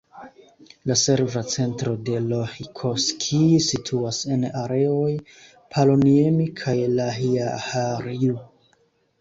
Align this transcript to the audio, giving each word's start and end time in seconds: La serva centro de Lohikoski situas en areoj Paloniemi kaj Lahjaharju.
La 0.91 0.95
serva 0.99 1.41
centro 1.55 1.91
de 2.07 2.21
Lohikoski 2.31 3.41
situas 3.65 4.23
en 4.37 4.47
areoj 4.63 5.13
Paloniemi 5.77 6.49
kaj 6.63 6.77
Lahjaharju. 6.97 8.41